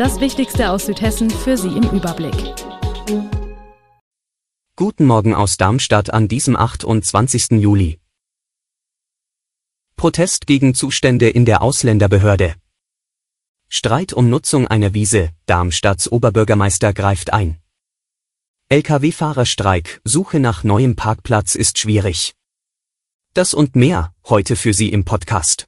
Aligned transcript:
Das 0.00 0.18
Wichtigste 0.18 0.70
aus 0.70 0.86
Südhessen 0.86 1.28
für 1.28 1.58
Sie 1.58 1.76
im 1.76 1.82
Überblick. 1.90 2.54
Guten 4.74 5.04
Morgen 5.04 5.34
aus 5.34 5.58
Darmstadt 5.58 6.08
an 6.08 6.26
diesem 6.26 6.56
28. 6.56 7.60
Juli. 7.60 8.00
Protest 9.96 10.46
gegen 10.46 10.74
Zustände 10.74 11.28
in 11.28 11.44
der 11.44 11.60
Ausländerbehörde. 11.60 12.54
Streit 13.68 14.14
um 14.14 14.30
Nutzung 14.30 14.66
einer 14.66 14.94
Wiese, 14.94 15.32
Darmstadts 15.44 16.10
Oberbürgermeister 16.10 16.94
greift 16.94 17.34
ein. 17.34 17.58
Lkw-Fahrerstreik, 18.70 20.00
Suche 20.04 20.40
nach 20.40 20.64
neuem 20.64 20.96
Parkplatz 20.96 21.54
ist 21.54 21.76
schwierig. 21.76 22.32
Das 23.34 23.52
und 23.52 23.76
mehr, 23.76 24.14
heute 24.24 24.56
für 24.56 24.72
Sie 24.72 24.88
im 24.88 25.04
Podcast. 25.04 25.66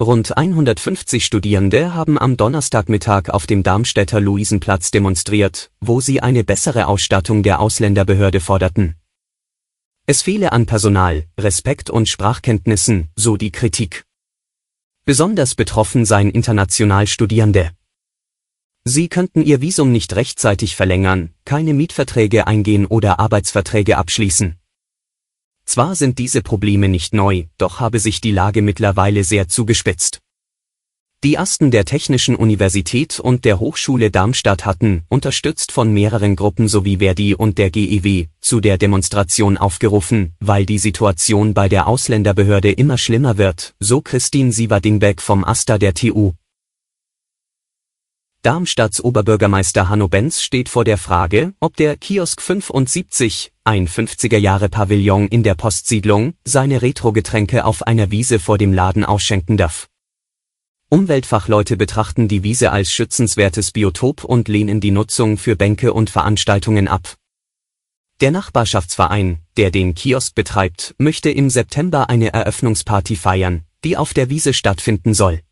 Rund 0.00 0.34
150 0.34 1.22
Studierende 1.26 1.92
haben 1.92 2.18
am 2.18 2.38
Donnerstagmittag 2.38 3.28
auf 3.28 3.46
dem 3.46 3.62
Darmstädter 3.62 4.18
Luisenplatz 4.18 4.90
demonstriert, 4.90 5.70
wo 5.78 6.00
sie 6.00 6.22
eine 6.22 6.42
bessere 6.42 6.86
Ausstattung 6.86 7.42
der 7.42 7.60
Ausländerbehörde 7.60 8.40
forderten. 8.40 8.96
Es 10.06 10.22
fehle 10.22 10.52
an 10.52 10.64
Personal, 10.64 11.26
Respekt 11.38 11.90
und 11.90 12.08
Sprachkenntnissen, 12.08 13.10
so 13.14 13.36
die 13.36 13.52
Kritik. 13.52 14.06
Besonders 15.04 15.54
betroffen 15.54 16.06
seien 16.06 16.30
international 16.30 17.06
Studierende. 17.06 17.72
Sie 18.84 19.10
könnten 19.10 19.42
ihr 19.42 19.60
Visum 19.60 19.92
nicht 19.92 20.16
rechtzeitig 20.16 20.76
verlängern, 20.76 21.34
keine 21.44 21.74
Mietverträge 21.74 22.46
eingehen 22.46 22.86
oder 22.86 23.20
Arbeitsverträge 23.20 23.98
abschließen. 23.98 24.59
Zwar 25.72 25.94
sind 25.94 26.18
diese 26.18 26.42
Probleme 26.42 26.88
nicht 26.88 27.14
neu, 27.14 27.44
doch 27.56 27.78
habe 27.78 28.00
sich 28.00 28.20
die 28.20 28.32
Lage 28.32 28.60
mittlerweile 28.60 29.22
sehr 29.22 29.46
zugespitzt. 29.46 30.18
Die 31.22 31.38
Asten 31.38 31.70
der 31.70 31.84
Technischen 31.84 32.34
Universität 32.34 33.20
und 33.20 33.44
der 33.44 33.60
Hochschule 33.60 34.10
Darmstadt 34.10 34.66
hatten, 34.66 35.04
unterstützt 35.08 35.70
von 35.70 35.92
mehreren 35.92 36.34
Gruppen 36.34 36.66
sowie 36.66 36.96
Verdi 36.96 37.36
und 37.36 37.56
der 37.56 37.70
GEW, 37.70 38.26
zu 38.40 38.58
der 38.58 38.78
Demonstration 38.78 39.58
aufgerufen, 39.58 40.34
weil 40.40 40.66
die 40.66 40.78
Situation 40.78 41.54
bei 41.54 41.68
der 41.68 41.86
Ausländerbehörde 41.86 42.72
immer 42.72 42.98
schlimmer 42.98 43.38
wird, 43.38 43.76
so 43.78 44.00
Christine 44.00 44.50
Sieverdingbeck 44.50 45.22
vom 45.22 45.44
AStA 45.44 45.78
der 45.78 45.94
TU. 45.94 46.32
Darmstadts 48.42 49.04
Oberbürgermeister 49.04 49.90
Hanno 49.90 50.08
Benz 50.08 50.40
steht 50.40 50.70
vor 50.70 50.84
der 50.84 50.96
Frage, 50.96 51.52
ob 51.60 51.76
der 51.76 51.98
Kiosk 51.98 52.40
75, 52.40 53.52
ein 53.64 53.86
50er-Jahre-Pavillon 53.86 55.28
in 55.28 55.42
der 55.42 55.54
Postsiedlung, 55.54 56.32
seine 56.42 56.80
Retro-Getränke 56.80 57.66
auf 57.66 57.86
einer 57.86 58.10
Wiese 58.10 58.38
vor 58.38 58.56
dem 58.56 58.72
Laden 58.72 59.04
ausschenken 59.04 59.58
darf. 59.58 59.88
Umweltfachleute 60.88 61.76
betrachten 61.76 62.28
die 62.28 62.42
Wiese 62.42 62.72
als 62.72 62.90
schützenswertes 62.90 63.72
Biotop 63.72 64.24
und 64.24 64.48
lehnen 64.48 64.80
die 64.80 64.90
Nutzung 64.90 65.36
für 65.36 65.54
Bänke 65.54 65.92
und 65.92 66.08
Veranstaltungen 66.08 66.88
ab. 66.88 67.16
Der 68.22 68.30
Nachbarschaftsverein, 68.30 69.40
der 69.58 69.70
den 69.70 69.94
Kiosk 69.94 70.34
betreibt, 70.34 70.94
möchte 70.96 71.30
im 71.30 71.50
September 71.50 72.08
eine 72.08 72.32
Eröffnungsparty 72.32 73.16
feiern, 73.16 73.66
die 73.84 73.98
auf 73.98 74.14
der 74.14 74.30
Wiese 74.30 74.54
stattfinden 74.54 75.12
soll. 75.12 75.42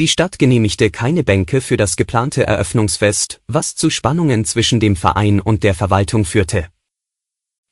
Die 0.00 0.08
Stadt 0.08 0.40
genehmigte 0.40 0.90
keine 0.90 1.22
Bänke 1.22 1.60
für 1.60 1.76
das 1.76 1.94
geplante 1.94 2.44
Eröffnungsfest, 2.44 3.40
was 3.46 3.76
zu 3.76 3.90
Spannungen 3.90 4.44
zwischen 4.44 4.80
dem 4.80 4.96
Verein 4.96 5.38
und 5.38 5.62
der 5.62 5.72
Verwaltung 5.72 6.24
führte. 6.24 6.66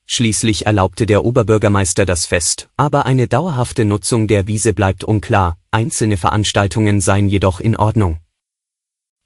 Schließlich 0.05 0.65
erlaubte 0.65 1.05
der 1.05 1.25
Oberbürgermeister 1.25 2.05
das 2.05 2.25
Fest, 2.25 2.69
aber 2.77 3.05
eine 3.05 3.27
dauerhafte 3.27 3.83
Nutzung 3.83 4.29
der 4.29 4.47
Wiese 4.47 4.73
bleibt 4.73 5.03
unklar, 5.03 5.57
einzelne 5.71 6.15
Veranstaltungen 6.15 7.01
seien 7.01 7.27
jedoch 7.27 7.59
in 7.59 7.75
Ordnung. 7.75 8.21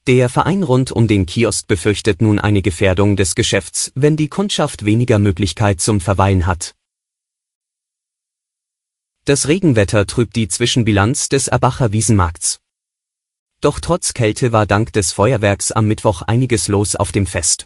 Der 0.08 0.28
Verein 0.28 0.64
rund 0.64 0.92
um 0.92 1.08
den 1.08 1.28
Kiosk 1.28 1.68
befürchtet 1.68 2.20
nun 2.24 2.40
eine 2.40 2.64
Gefährdung 2.64 3.16
des 3.16 3.36
Geschäfts, 3.36 3.92
wenn 3.94 4.18
die 4.18 4.28
Kundschaft 4.28 4.86
weniger 4.86 5.20
Möglichkeit 5.20 5.82
zum 5.82 6.02
Verweilen 6.02 6.48
hat. 6.48 6.74
Das 9.26 9.48
Regenwetter 9.48 10.08
trübt 10.08 10.36
die 10.36 10.48
Zwischenbilanz 10.48 11.30
des 11.30 11.48
Erbacher 11.48 11.92
Wiesenmarkts. 11.92 12.60
Doch 13.62 13.80
trotz 13.80 14.14
Kälte 14.14 14.52
war 14.52 14.66
dank 14.66 14.94
des 14.94 15.12
Feuerwerks 15.12 15.72
am 15.72 15.88
Mittwoch 15.88 16.22
einiges 16.22 16.68
los 16.68 16.96
auf 16.96 17.12
dem 17.12 17.26
Fest. 17.26 17.66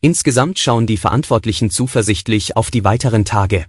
Insgesamt 0.00 0.58
schauen 0.58 0.86
die 0.86 0.96
Verantwortlichen 0.96 1.70
zuversichtlich 1.70 2.56
auf 2.56 2.70
die 2.70 2.84
weiteren 2.84 3.24
Tage. 3.24 3.66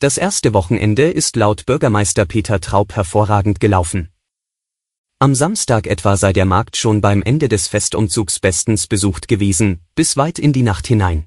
Das 0.00 0.18
erste 0.18 0.52
Wochenende 0.52 1.10
ist 1.10 1.36
laut 1.36 1.66
Bürgermeister 1.66 2.24
Peter 2.24 2.60
Traub 2.60 2.94
hervorragend 2.94 3.60
gelaufen. 3.60 4.10
Am 5.20 5.34
Samstag 5.34 5.86
etwa 5.86 6.16
sei 6.16 6.32
der 6.32 6.44
Markt 6.44 6.76
schon 6.76 7.00
beim 7.00 7.22
Ende 7.22 7.48
des 7.48 7.68
Festumzugs 7.68 8.40
bestens 8.40 8.88
besucht 8.88 9.28
gewesen, 9.28 9.80
bis 9.94 10.16
weit 10.16 10.38
in 10.38 10.52
die 10.52 10.62
Nacht 10.62 10.86
hinein. 10.88 11.26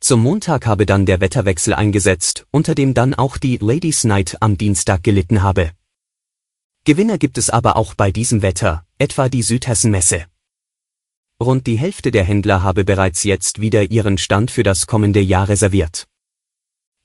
Zum 0.00 0.22
Montag 0.22 0.66
habe 0.66 0.86
dann 0.86 1.04
der 1.04 1.20
Wetterwechsel 1.20 1.74
eingesetzt, 1.74 2.46
unter 2.52 2.76
dem 2.76 2.94
dann 2.94 3.14
auch 3.14 3.36
die 3.36 3.58
Ladies 3.58 4.04
Night 4.04 4.36
am 4.40 4.56
Dienstag 4.56 5.02
gelitten 5.02 5.42
habe. 5.42 5.72
Gewinner 6.88 7.18
gibt 7.18 7.36
es 7.36 7.50
aber 7.50 7.76
auch 7.76 7.92
bei 7.92 8.10
diesem 8.10 8.40
Wetter, 8.40 8.82
etwa 8.96 9.28
die 9.28 9.42
Südhessen-Messe. 9.42 10.24
Rund 11.38 11.66
die 11.66 11.76
Hälfte 11.78 12.10
der 12.10 12.24
Händler 12.24 12.62
habe 12.62 12.82
bereits 12.82 13.24
jetzt 13.24 13.60
wieder 13.60 13.90
ihren 13.90 14.16
Stand 14.16 14.50
für 14.50 14.62
das 14.62 14.86
kommende 14.86 15.20
Jahr 15.20 15.50
reserviert. 15.50 16.06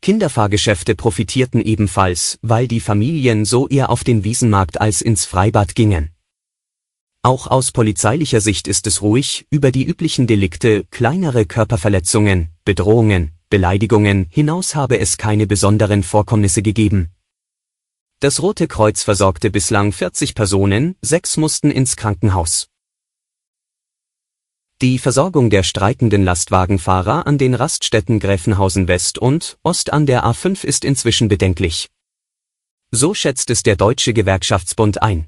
Kinderfahrgeschäfte 0.02 0.96
profitierten 0.96 1.60
ebenfalls, 1.60 2.40
weil 2.42 2.70
die 2.70 2.80
Familien 2.80 3.44
so 3.44 3.68
eher 3.68 3.90
auf 3.90 4.06
den 4.06 4.24
Wiesenmarkt 4.24 4.80
als 4.80 5.02
ins 5.02 5.26
Freibad 5.26 5.76
gingen. 5.76 6.12
Auch 7.22 7.48
aus 7.48 7.74
polizeilicher 7.74 8.40
Sicht 8.40 8.70
ist 8.70 8.88
es 8.88 9.02
ruhig, 9.02 9.48
über 9.50 9.70
die 9.72 9.84
üblichen 9.84 10.28
Delikte, 10.28 10.86
kleinere 10.92 11.46
Körperverletzungen, 11.46 12.52
Bedrohungen, 12.64 13.34
Beleidigungen 13.50 14.28
hinaus 14.30 14.76
habe 14.76 14.98
es 15.00 15.18
keine 15.18 15.46
besonderen 15.46 16.04
Vorkommnisse 16.04 16.62
gegeben. 16.62 17.10
Das 18.24 18.42
Rote 18.42 18.70
Kreuz 18.70 19.04
versorgte 19.04 19.52
bislang 19.52 19.92
40 19.92 20.34
Personen, 20.34 20.96
sechs 21.02 21.36
mussten 21.36 21.70
ins 21.70 21.98
Krankenhaus. 21.98 22.70
Die 24.82 24.98
Versorgung 24.98 25.50
der 25.50 25.64
streikenden 25.64 26.24
Lastwagenfahrer 26.24 27.28
an 27.28 27.38
den 27.38 27.54
Raststätten 27.54 28.22
Gräfenhausen 28.22 28.88
West 28.88 29.18
und 29.18 29.58
Ost 29.62 29.92
an 29.92 30.06
der 30.06 30.24
A5 30.24 30.64
ist 30.64 30.86
inzwischen 30.86 31.28
bedenklich. 31.28 31.90
So 32.92 33.14
schätzt 33.14 33.50
es 33.50 33.62
der 33.62 33.76
Deutsche 33.76 34.14
Gewerkschaftsbund 34.14 35.02
ein. 35.02 35.28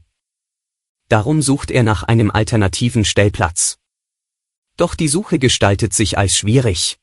Darum 1.09 1.41
sucht 1.41 1.71
er 1.71 1.83
nach 1.83 2.03
einem 2.03 2.31
alternativen 2.31 3.03
Stellplatz. 3.03 3.77
Doch 4.77 4.95
die 4.95 5.09
Suche 5.09 5.37
gestaltet 5.37 5.93
sich 5.93 6.17
als 6.17 6.37
schwierig. 6.37 6.97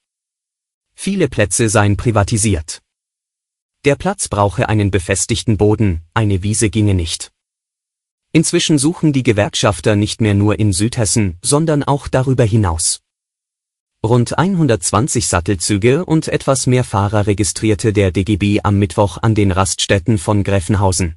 Viele 0.95 1.29
Plätze 1.29 1.69
seien 1.69 1.99
privatisiert. 1.99 2.83
Der 3.85 3.97
Platz 3.97 4.29
brauche 4.29 4.69
einen 4.69 4.93
befestigten 4.93 5.57
Boden, 5.57 6.03
eine 6.15 6.45
Wiese 6.45 6.71
ginge 6.71 6.95
nicht. 6.95 7.33
Inzwischen 8.31 8.79
suchen 8.79 9.13
die 9.13 9.25
Gewerkschafter 9.25 9.97
nicht 9.97 10.21
mehr 10.21 10.35
nur 10.35 10.61
in 10.61 10.73
Südhessen, 10.73 11.37
sondern 11.43 11.83
auch 11.83 12.07
darüber 12.07 12.45
hinaus. 12.45 13.01
Rund 14.05 14.39
120 14.39 15.27
Sattelzüge 15.27 16.05
und 16.05 16.29
etwas 16.29 16.69
mehr 16.69 16.85
Fahrer 16.85 17.27
registrierte 17.27 17.93
der 17.93 18.13
DGB 18.13 18.61
am 18.63 18.79
Mittwoch 18.79 19.19
an 19.21 19.35
den 19.35 19.51
Raststätten 19.51 20.17
von 20.17 20.45
Gräfenhausen. 20.45 21.17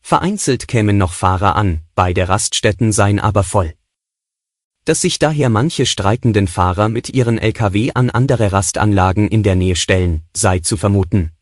Vereinzelt 0.00 0.68
kämen 0.68 0.96
noch 0.96 1.12
Fahrer 1.12 1.56
an, 1.56 1.80
beide 1.96 2.28
Raststätten 2.28 2.92
seien 2.92 3.18
aber 3.18 3.42
voll. 3.42 3.74
Dass 4.84 5.00
sich 5.00 5.18
daher 5.18 5.50
manche 5.50 5.86
streikenden 5.86 6.46
Fahrer 6.46 6.88
mit 6.88 7.10
ihren 7.10 7.36
Lkw 7.36 7.90
an 7.94 8.10
andere 8.10 8.52
Rastanlagen 8.52 9.26
in 9.26 9.42
der 9.42 9.56
Nähe 9.56 9.74
stellen, 9.74 10.22
sei 10.32 10.60
zu 10.60 10.76
vermuten. 10.76 11.32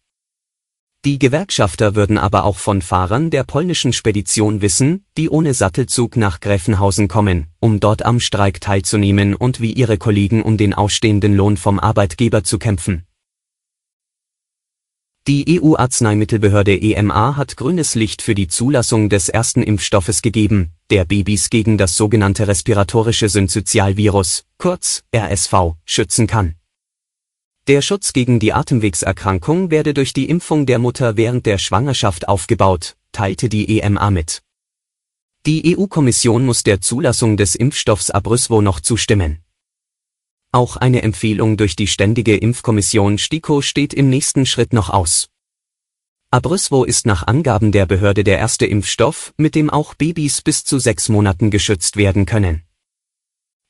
Die 1.07 1.21
Gewerkschafter 1.21 1.95
würden 1.95 2.19
aber 2.19 2.43
auch 2.43 2.57
von 2.57 2.83
Fahrern 2.83 3.31
der 3.31 3.45
polnischen 3.45 3.93
Spedition 3.93 4.61
wissen, 4.61 5.05
die 5.17 5.31
ohne 5.31 5.55
Sattelzug 5.55 6.17
nach 6.17 6.41
Gräfenhausen 6.41 7.07
kommen, 7.07 7.47
um 7.61 7.79
dort 7.79 8.05
am 8.05 8.19
Streik 8.19 8.61
teilzunehmen 8.61 9.37
und 9.37 9.61
wie 9.61 9.73
ihre 9.73 9.99
Kollegen 9.99 10.43
um 10.43 10.57
den 10.57 10.75
ausstehenden 10.75 11.37
Lohn 11.37 11.57
vom 11.57 11.79
Arbeitgeber 11.79 12.43
zu 12.43 12.59
kämpfen. 12.59 13.07
Die 15.29 15.61
EU-Arzneimittelbehörde 15.63 16.77
EMA 16.77 17.37
hat 17.37 17.57
grünes 17.57 17.95
Licht 17.95 18.21
für 18.21 18.35
die 18.35 18.49
Zulassung 18.49 19.09
des 19.09 19.29
ersten 19.29 19.63
Impfstoffes 19.63 20.23
gegeben, 20.23 20.73
der 20.91 21.05
Babys 21.05 21.51
gegen 21.51 21.79
das 21.79 21.97
sogenannte 21.97 22.49
respiratorische 22.49 23.29
Synzytialvirus, 23.29 24.43
kurz 24.59 25.05
RSV, 25.15 25.77
schützen 25.85 26.27
kann. 26.27 26.57
Der 27.69 27.83
Schutz 27.83 28.13
gegen 28.13 28.39
die 28.39 28.53
Atemwegserkrankung 28.53 29.73
werde 29.73 29.93
durch 29.93 30.13
die 30.13 30.29
Impfung 30.29 30.67
der 30.67 30.79
Mutter 30.79 31.17
während 31.17 31.47
der 31.47 31.59
Schwangerschaft 31.59 32.29
aufgebaut, 32.29 32.97
teilte 33.11 33.49
die 33.49 33.81
EMA 33.81 34.11
mit. 34.11 34.43
Die 35.47 35.77
EU-Kommission 35.77 36.47
muss 36.47 36.63
der 36.63 36.81
Zulassung 36.81 37.37
des 37.37 37.57
Impfstoffs 37.57 38.11
Abrysvo 38.11 38.63
noch 38.63 38.79
zustimmen. 38.79 39.41
Auch 40.53 40.77
eine 40.77 41.03
Empfehlung 41.03 41.57
durch 41.57 41.75
die 41.75 41.89
Ständige 41.89 42.37
Impfkommission 42.37 43.19
STIKO 43.19 43.63
steht 43.63 43.95
im 43.95 44.11
nächsten 44.11 44.47
Schritt 44.47 44.73
noch 44.73 44.91
aus. 44.91 45.29
Abrysvo 46.31 46.85
ist 46.85 47.05
nach 47.05 47.27
Angaben 47.27 47.73
der 47.73 47.87
Behörde 47.87 48.23
der 48.23 48.39
erste 48.39 48.67
Impfstoff, 48.67 49.35
mit 49.39 49.57
dem 49.57 49.71
auch 49.71 49.95
Babys 49.95 50.41
bis 50.41 50.63
zu 50.63 50.79
sechs 50.79 51.09
Monaten 51.09 51.51
geschützt 51.51 51.97
werden 51.97 52.27
können. 52.27 52.66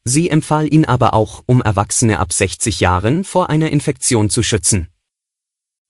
Sie 0.09 0.31
empfahl 0.31 0.73
ihn 0.73 0.85
aber 0.85 1.15
auch, 1.15 1.43
um 1.47 1.61
Erwachsene 1.61 2.21
ab 2.21 2.33
60 2.33 2.79
Jahren 2.79 3.25
vor 3.25 3.51
einer 3.51 3.73
Infektion 3.73 4.31
zu 4.31 4.45
schützen. 4.45 4.87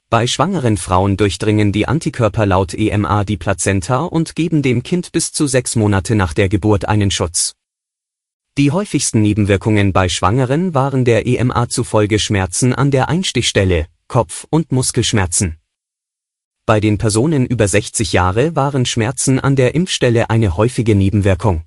Bei 0.08 0.26
schwangeren 0.26 0.78
Frauen 0.78 1.18
durchdringen 1.18 1.70
die 1.70 1.86
Antikörper 1.86 2.46
laut 2.46 2.72
EMA 2.72 3.24
die 3.24 3.36
Plazenta 3.36 4.04
und 4.04 4.34
geben 4.34 4.62
dem 4.62 4.82
Kind 4.82 5.12
bis 5.12 5.32
zu 5.32 5.46
sechs 5.46 5.76
Monate 5.76 6.14
nach 6.14 6.32
der 6.32 6.48
Geburt 6.48 6.88
einen 6.88 7.10
Schutz. 7.10 7.56
Die 8.56 8.70
häufigsten 8.70 9.20
Nebenwirkungen 9.20 9.92
bei 9.92 10.08
Schwangeren 10.08 10.72
waren 10.72 11.04
der 11.04 11.26
EMA 11.26 11.68
zufolge 11.68 12.18
Schmerzen 12.18 12.72
an 12.72 12.90
der 12.90 13.10
Einstichstelle, 13.10 13.86
Kopf- 14.08 14.46
und 14.48 14.72
Muskelschmerzen. 14.72 15.58
Bei 16.64 16.80
den 16.80 16.96
Personen 16.96 17.44
über 17.44 17.68
60 17.68 18.14
Jahre 18.14 18.56
waren 18.56 18.86
Schmerzen 18.86 19.38
an 19.38 19.56
der 19.56 19.74
Impfstelle 19.74 20.30
eine 20.30 20.56
häufige 20.56 20.94
Nebenwirkung. 20.94 21.66